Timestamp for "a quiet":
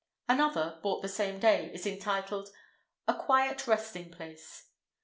3.07-3.67